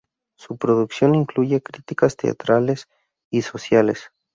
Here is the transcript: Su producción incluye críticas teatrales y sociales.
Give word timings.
Su 0.35 0.57
producción 0.57 1.13
incluye 1.13 1.61
críticas 1.61 2.17
teatrales 2.17 2.87
y 3.31 3.43
sociales. 3.43 4.09